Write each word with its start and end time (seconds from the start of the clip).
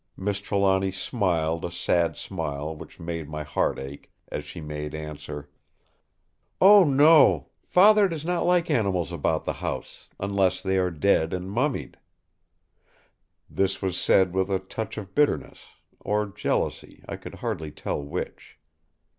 Miss 0.17 0.39
Trelawny 0.41 0.89
smiled 0.89 1.63
a 1.63 1.69
sad 1.69 2.17
smile 2.17 2.75
which 2.75 2.99
made 2.99 3.29
my 3.29 3.43
heart 3.43 3.77
ache, 3.77 4.11
as 4.29 4.43
she 4.43 4.59
made 4.59 4.95
answer: 4.95 5.51
"Oh 6.59 6.83
no! 6.83 7.49
Father 7.67 8.07
does 8.07 8.25
not 8.25 8.43
like 8.47 8.71
animals 8.71 9.11
about 9.11 9.45
the 9.45 9.53
house, 9.61 10.09
unless 10.19 10.59
they 10.59 10.79
are 10.79 10.89
dead 10.89 11.33
and 11.33 11.47
mummied." 11.51 11.97
This 13.47 13.79
was 13.79 13.95
said 13.95 14.33
with 14.33 14.49
a 14.49 14.57
touch 14.57 14.97
of 14.97 15.13
bitterness—or 15.13 16.29
jealousy, 16.29 17.03
I 17.07 17.15
could 17.15 17.35
hardly 17.35 17.69
tell 17.69 18.01
which. 18.01 18.57